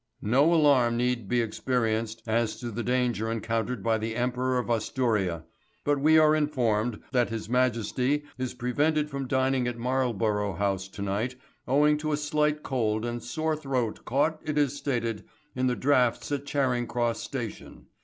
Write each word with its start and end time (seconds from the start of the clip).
"No 0.23 0.51
alarm 0.51 0.97
need 0.97 1.29
be 1.29 1.41
experienced 1.43 2.23
as 2.25 2.59
to 2.59 2.71
the 2.71 2.81
danger 2.81 3.29
encountered 3.29 3.83
by 3.83 3.99
the 3.99 4.15
Emperor 4.15 4.57
of 4.57 4.67
Asturia, 4.67 5.43
but 5.83 5.99
we 5.99 6.17
are 6.17 6.33
informed 6.35 6.99
that 7.11 7.29
His 7.29 7.47
Majesty 7.47 8.23
is 8.35 8.55
prevented 8.55 9.11
from 9.11 9.27
dining 9.27 9.67
at 9.67 9.77
Marlborough 9.77 10.53
House 10.53 10.87
to 10.87 11.03
night 11.03 11.35
owing 11.67 11.97
to 11.99 12.11
a 12.13 12.17
slight 12.17 12.63
cold 12.63 13.05
and 13.05 13.21
sore 13.21 13.55
throat 13.55 14.03
caught, 14.03 14.41
it 14.43 14.57
is 14.57 14.73
stated, 14.75 15.23
in 15.55 15.67
the 15.67 15.75
draughts 15.75 16.31
at 16.31 16.47
Charing 16.47 16.87
Cross 16.87 17.21
Station. 17.21 17.85